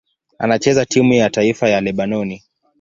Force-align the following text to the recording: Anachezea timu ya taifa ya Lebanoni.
Anachezea 0.39 0.85
timu 0.85 1.13
ya 1.13 1.29
taifa 1.29 1.69
ya 1.69 1.81
Lebanoni. 1.81 2.43